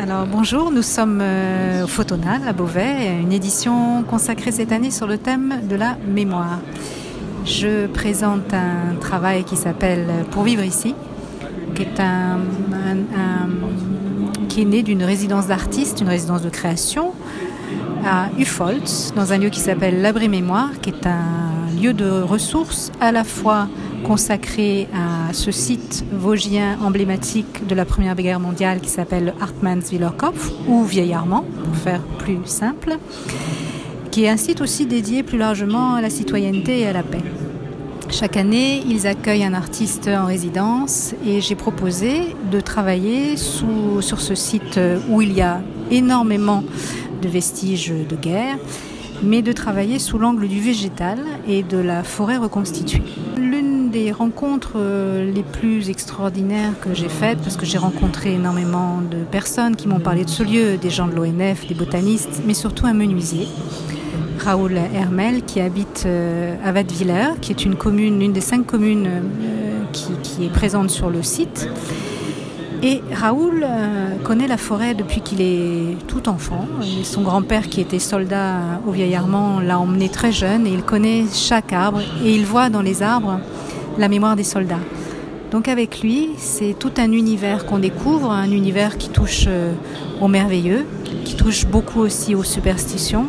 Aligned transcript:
Alors 0.00 0.26
bonjour, 0.26 0.70
nous 0.70 0.82
sommes 0.82 1.18
euh, 1.20 1.82
au 1.82 1.88
Photonal 1.88 2.46
à 2.46 2.52
Beauvais, 2.52 3.20
une 3.20 3.32
édition 3.32 4.04
consacrée 4.04 4.52
cette 4.52 4.70
année 4.70 4.92
sur 4.92 5.08
le 5.08 5.18
thème 5.18 5.60
de 5.68 5.74
la 5.74 5.96
mémoire. 6.06 6.60
Je 7.44 7.88
présente 7.88 8.54
un 8.54 8.94
travail 9.00 9.42
qui 9.42 9.56
s'appelle 9.56 10.06
Pour 10.30 10.44
vivre 10.44 10.62
ici, 10.62 10.94
qui 11.74 11.82
est, 11.82 11.98
un, 11.98 12.38
né 14.64 14.82
d'une 14.84 15.02
résidence 15.02 15.48
d'artistes, 15.48 16.00
une 16.00 16.08
résidence 16.08 16.42
de 16.42 16.50
création 16.50 17.12
à 18.06 18.28
Ufoltz, 18.38 19.12
dans 19.16 19.32
un 19.32 19.38
lieu 19.38 19.50
qui 19.50 19.60
s'appelle 19.60 20.00
l'Abri 20.00 20.28
Mémoire, 20.28 20.70
qui 20.80 20.90
est 20.90 21.06
un 21.06 21.57
lieu 21.78 21.92
de 21.92 22.20
ressources 22.20 22.90
à 23.00 23.12
la 23.12 23.24
fois 23.24 23.68
consacré 24.04 24.88
à 24.94 25.32
ce 25.32 25.50
site 25.50 26.04
vosgien 26.12 26.78
emblématique 26.82 27.66
de 27.66 27.74
la 27.74 27.84
Première 27.84 28.16
Guerre 28.16 28.40
mondiale 28.40 28.80
qui 28.80 28.88
s'appelle 28.88 29.34
Hartmannswillerkopf, 29.40 30.52
ou 30.66 30.84
Vieil 30.84 31.12
Armand, 31.12 31.44
pour 31.64 31.76
faire 31.76 32.00
plus 32.18 32.38
simple, 32.44 32.98
qui 34.10 34.24
est 34.24 34.28
un 34.28 34.36
site 34.36 34.60
aussi 34.60 34.86
dédié 34.86 35.22
plus 35.22 35.38
largement 35.38 35.94
à 35.94 36.00
la 36.00 36.10
citoyenneté 36.10 36.80
et 36.80 36.86
à 36.86 36.92
la 36.92 37.02
paix. 37.02 37.22
Chaque 38.10 38.36
année, 38.36 38.82
ils 38.88 39.06
accueillent 39.06 39.44
un 39.44 39.54
artiste 39.54 40.08
en 40.08 40.26
résidence 40.26 41.14
et 41.26 41.40
j'ai 41.40 41.54
proposé 41.54 42.34
de 42.50 42.60
travailler 42.60 43.36
sur 43.36 44.20
ce 44.20 44.34
site 44.34 44.80
où 45.10 45.22
il 45.22 45.32
y 45.32 45.42
a 45.42 45.60
énormément 45.90 46.64
de 47.20 47.28
vestiges 47.28 47.92
de 48.08 48.16
guerre, 48.16 48.56
mais 49.22 49.42
de 49.42 49.52
travailler 49.52 49.98
sous 49.98 50.18
l'angle 50.18 50.48
du 50.48 50.60
végétal 50.60 51.18
et 51.46 51.62
de 51.62 51.78
la 51.78 52.02
forêt 52.02 52.36
reconstituée. 52.36 53.02
L'une 53.36 53.90
des 53.90 54.12
rencontres 54.12 54.74
euh, 54.76 55.30
les 55.30 55.42
plus 55.42 55.90
extraordinaires 55.90 56.72
que 56.80 56.94
j'ai 56.94 57.08
faites, 57.08 57.38
parce 57.38 57.56
que 57.56 57.66
j'ai 57.66 57.78
rencontré 57.78 58.34
énormément 58.34 59.00
de 59.00 59.18
personnes 59.24 59.76
qui 59.76 59.88
m'ont 59.88 60.00
parlé 60.00 60.24
de 60.24 60.30
ce 60.30 60.42
lieu, 60.42 60.76
des 60.76 60.90
gens 60.90 61.06
de 61.06 61.14
l'ONF, 61.14 61.66
des 61.66 61.74
botanistes, 61.74 62.42
mais 62.46 62.54
surtout 62.54 62.86
un 62.86 62.94
menuisier 62.94 63.46
Raoul 64.38 64.78
Hermel, 64.94 65.42
qui 65.42 65.60
habite 65.60 66.04
euh, 66.06 66.54
à 66.64 66.72
qui 67.40 67.52
est 67.52 67.64
une 67.64 67.76
commune, 67.76 68.22
une 68.22 68.32
des 68.32 68.40
cinq 68.40 68.66
communes 68.66 69.06
euh, 69.06 69.84
qui, 69.92 70.44
est 70.44 70.52
présente 70.52 70.90
sur 70.90 71.10
le 71.10 71.22
site. 71.22 71.68
Et 72.82 73.02
Raoul 73.12 73.64
euh, 73.64 74.16
connaît 74.22 74.46
la 74.46 74.56
forêt 74.56 74.94
depuis 74.94 75.20
qu'il 75.20 75.40
est 75.40 75.96
tout 76.06 76.28
enfant. 76.28 76.66
son 77.02 77.22
grand-père, 77.22 77.68
qui 77.68 77.80
était 77.80 77.98
soldat 77.98 78.80
au 78.86 78.92
Vieil 78.92 79.14
Armand, 79.16 79.60
l'a 79.60 79.78
emmené 79.78 80.08
très 80.08 80.30
jeune 80.30 80.66
et 80.66 80.70
il 80.70 80.82
connaît 80.82 81.24
chaque 81.32 81.72
arbre 81.72 82.00
et 82.24 82.34
il 82.34 82.44
voit 82.44 82.68
dans 82.70 82.82
les 82.82 83.02
arbres 83.02 83.40
la 83.98 84.08
mémoire 84.08 84.36
des 84.36 84.44
soldats. 84.44 84.78
Donc 85.50 85.66
avec 85.66 86.02
lui, 86.02 86.28
c'est 86.36 86.76
tout 86.78 86.92
un 86.98 87.10
univers 87.10 87.66
qu'on 87.66 87.78
découvre, 87.78 88.30
un 88.30 88.50
univers 88.50 88.96
qui 88.96 89.08
touche 89.08 89.48
au 90.20 90.28
merveilleux, 90.28 90.84
qui 91.24 91.34
touche 91.36 91.66
beaucoup 91.66 92.00
aussi 92.00 92.34
aux 92.34 92.44
superstitions, 92.44 93.26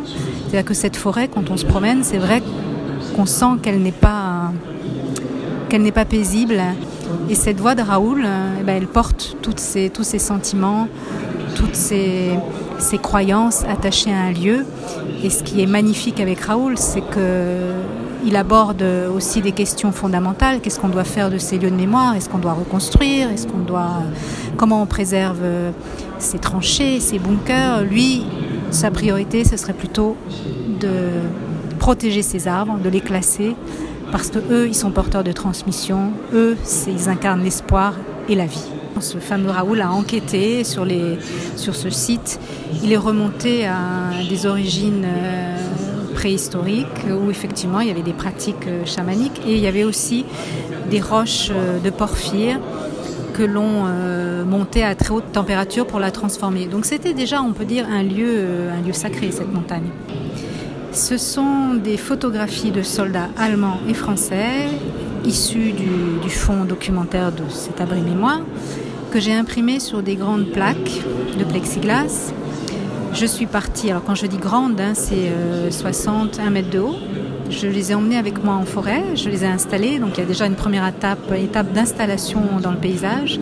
c'est-à-dire 0.50 0.64
que 0.66 0.74
cette 0.74 0.96
forêt, 0.96 1.28
quand 1.28 1.50
on 1.50 1.56
se 1.56 1.64
promène, 1.64 2.02
c'est 2.02 2.18
vrai 2.18 2.42
qu'on 3.16 3.26
sent 3.26 3.58
qu'elle 3.62 3.80
n'est 3.80 3.90
pas, 3.90 4.52
qu'elle 5.68 5.82
n'est 5.82 5.92
pas 5.92 6.04
paisible. 6.04 6.60
Et 7.28 7.34
cette 7.34 7.60
voix 7.60 7.74
de 7.74 7.82
Raoul, 7.82 8.24
eh 8.60 8.62
ben, 8.62 8.76
elle 8.76 8.86
porte 8.86 9.36
tous 9.42 9.54
ces 9.58 10.18
sentiments, 10.18 10.88
toutes 11.56 11.76
ces, 11.76 12.30
ces, 12.78 12.98
croyances 12.98 13.64
attachées 13.64 14.12
à 14.12 14.20
un 14.20 14.32
lieu. 14.32 14.64
Et 15.22 15.30
ce 15.30 15.42
qui 15.42 15.62
est 15.62 15.66
magnifique 15.66 16.20
avec 16.20 16.40
Raoul, 16.40 16.78
c'est 16.78 17.02
qu'il 17.02 18.36
aborde 18.36 18.84
aussi 19.14 19.40
des 19.40 19.52
questions 19.52 19.92
fondamentales. 19.92 20.60
Qu'est-ce 20.60 20.80
qu'on 20.80 20.88
doit 20.88 21.04
faire 21.04 21.30
de 21.30 21.38
ces 21.38 21.58
lieux 21.58 21.70
de 21.70 21.76
mémoire? 21.76 22.14
Est-ce 22.16 22.28
qu'on 22.28 22.38
doit 22.38 22.54
reconstruire? 22.54 23.30
Est-ce 23.30 23.46
qu'on 23.46 23.58
doit 23.58 24.02
comment 24.56 24.82
on 24.82 24.86
préserve 24.86 25.40
ces 26.18 26.38
tranchées, 26.38 27.00
ces 27.00 27.18
bunkers? 27.18 27.82
Lui, 27.82 28.24
sa 28.70 28.90
priorité, 28.90 29.44
ce 29.44 29.56
serait 29.56 29.72
plutôt 29.72 30.16
de 30.80 30.88
protéger 31.78 32.22
ces 32.22 32.46
arbres, 32.46 32.78
de 32.78 32.88
les 32.88 33.00
classer, 33.00 33.56
parce 34.10 34.30
que 34.30 34.38
eux, 34.50 34.68
ils 34.68 34.74
sont 34.74 34.90
porteurs 34.90 35.24
de 35.24 35.32
transmission, 35.32 36.12
eux, 36.34 36.56
ils 36.86 37.08
incarnent 37.08 37.42
l'espoir 37.42 37.94
et 38.28 38.34
la 38.34 38.46
vie. 38.46 38.64
Ce 39.00 39.18
fameux 39.18 39.50
Raoul 39.50 39.80
a 39.80 39.90
enquêté 39.90 40.62
sur, 40.64 40.84
les, 40.84 41.18
sur 41.56 41.74
ce 41.74 41.88
site. 41.88 42.38
Il 42.82 42.92
est 42.92 42.98
remonté 42.98 43.66
à 43.66 44.10
des 44.28 44.46
origines 44.46 45.06
euh, 45.06 45.56
préhistoriques 46.14 47.06
où 47.08 47.30
effectivement 47.30 47.80
il 47.80 47.88
y 47.88 47.90
avait 47.90 48.02
des 48.02 48.12
pratiques 48.12 48.66
euh, 48.66 48.84
chamaniques 48.84 49.40
et 49.46 49.54
il 49.54 49.60
y 49.60 49.66
avait 49.66 49.84
aussi 49.84 50.26
des 50.90 51.00
roches 51.00 51.50
euh, 51.50 51.78
de 51.78 51.88
porphyre 51.88 52.58
que 53.32 53.42
l'on 53.44 53.84
montait 54.44 54.82
à 54.82 54.94
très 54.94 55.14
haute 55.14 55.32
température 55.32 55.86
pour 55.86 55.98
la 55.98 56.10
transformer. 56.10 56.66
Donc 56.66 56.84
c'était 56.84 57.14
déjà, 57.14 57.40
on 57.40 57.52
peut 57.52 57.64
dire, 57.64 57.86
un 57.90 58.02
lieu, 58.02 58.68
un 58.70 58.86
lieu 58.86 58.92
sacré, 58.92 59.30
cette 59.30 59.54
montagne. 59.54 59.88
Ce 60.92 61.16
sont 61.16 61.74
des 61.74 61.96
photographies 61.96 62.72
de 62.72 62.82
soldats 62.82 63.28
allemands 63.38 63.78
et 63.88 63.94
français 63.94 64.68
issus 65.24 65.72
du, 65.72 66.20
du 66.20 66.30
fond 66.30 66.64
documentaire 66.64 67.30
de 67.30 67.42
cet 67.48 67.80
abri 67.80 68.00
mémoire 68.00 68.40
que 69.10 69.20
j'ai 69.20 69.32
imprimé 69.32 69.80
sur 69.80 70.02
des 70.02 70.16
grandes 70.16 70.46
plaques 70.46 71.02
de 71.38 71.44
plexiglas. 71.44 72.32
Je 73.12 73.26
suis 73.26 73.46
partie, 73.46 73.90
alors 73.90 74.04
quand 74.04 74.14
je 74.14 74.26
dis 74.26 74.36
grande, 74.36 74.80
hein, 74.80 74.92
c'est 74.94 75.32
60, 75.70 76.38
euh, 76.38 76.46
1 76.46 76.50
mètre 76.50 76.70
de 76.70 76.78
haut, 76.78 76.96
je 77.50 77.66
les 77.66 77.90
ai 77.90 77.94
emmenés 77.94 78.16
avec 78.16 78.42
moi 78.42 78.54
en 78.54 78.64
forêt, 78.64 79.02
je 79.16 79.28
les 79.28 79.44
ai 79.44 79.48
installés. 79.48 79.98
Donc 79.98 80.16
il 80.16 80.20
y 80.20 80.22
a 80.22 80.26
déjà 80.26 80.46
une 80.46 80.54
première 80.54 80.86
étape, 80.86 81.18
d'installation 81.72 82.40
dans 82.62 82.70
le 82.70 82.76
paysage. 82.78 83.40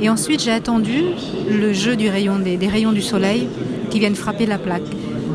Et 0.00 0.08
ensuite 0.08 0.42
j'ai 0.42 0.50
attendu 0.50 1.02
le 1.50 1.72
jeu 1.72 1.94
rayon 1.94 2.38
des, 2.38 2.56
rayons 2.66 2.92
du 2.92 3.02
soleil 3.02 3.48
qui 3.90 3.98
viennent 3.98 4.14
frapper 4.14 4.46
la 4.46 4.58
plaque. 4.58 4.88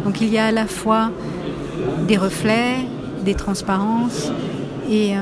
Donc 0.03 0.22
il 0.22 0.29
y 0.34 0.38
a 0.38 0.47
à 0.47 0.51
la 0.51 0.66
fois 0.66 1.12
des 2.08 2.18
reflets, 2.18 2.86
des 3.24 3.34
transparences 3.34 4.32
et 4.90 5.18
euh, 5.18 5.22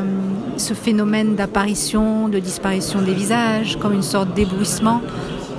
ce 0.57 0.73
phénomène 0.73 1.35
d'apparition, 1.35 2.27
de 2.27 2.39
disparition 2.39 3.01
des 3.01 3.13
visages, 3.13 3.77
comme 3.77 3.93
une 3.93 4.03
sorte 4.03 4.33
d'éblouissement 4.33 5.01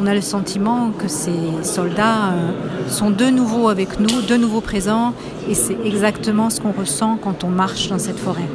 on 0.00 0.06
a 0.06 0.14
le 0.14 0.20
sentiment 0.20 0.90
que 0.90 1.08
ces 1.08 1.62
soldats 1.62 2.32
euh, 2.32 2.88
sont 2.88 3.10
de 3.10 3.26
nouveau 3.26 3.68
avec 3.68 3.98
nous, 3.98 4.22
de 4.22 4.36
nouveau 4.36 4.60
présents, 4.60 5.14
et 5.48 5.54
c'est 5.54 5.76
exactement 5.84 6.50
ce 6.50 6.60
qu'on 6.60 6.72
ressent 6.72 7.18
quand 7.22 7.44
on 7.44 7.48
marche 7.48 7.88
dans 7.88 7.98
cette 7.98 8.18
forêt. 8.18 8.48